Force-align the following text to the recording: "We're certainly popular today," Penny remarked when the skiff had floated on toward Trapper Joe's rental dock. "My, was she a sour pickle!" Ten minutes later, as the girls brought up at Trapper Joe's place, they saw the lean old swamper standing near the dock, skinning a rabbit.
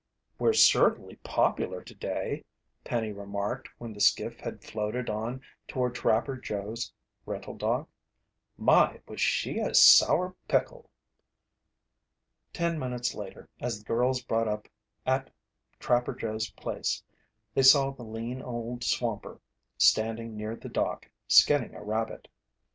"We're 0.39 0.53
certainly 0.53 1.17
popular 1.17 1.83
today," 1.83 2.43
Penny 2.83 3.11
remarked 3.11 3.69
when 3.77 3.93
the 3.93 3.99
skiff 4.01 4.39
had 4.39 4.63
floated 4.63 5.11
on 5.11 5.41
toward 5.67 5.93
Trapper 5.93 6.37
Joe's 6.37 6.91
rental 7.27 7.53
dock. 7.55 7.87
"My, 8.57 8.99
was 9.07 9.21
she 9.21 9.59
a 9.59 9.75
sour 9.75 10.33
pickle!" 10.47 10.89
Ten 12.51 12.79
minutes 12.79 13.13
later, 13.13 13.47
as 13.59 13.77
the 13.77 13.85
girls 13.85 14.23
brought 14.23 14.47
up 14.47 14.67
at 15.05 15.29
Trapper 15.79 16.15
Joe's 16.15 16.49
place, 16.49 17.03
they 17.53 17.61
saw 17.61 17.91
the 17.91 18.01
lean 18.01 18.41
old 18.41 18.83
swamper 18.83 19.39
standing 19.77 20.35
near 20.35 20.55
the 20.55 20.67
dock, 20.67 21.07
skinning 21.27 21.75
a 21.75 21.83
rabbit. 21.83 22.27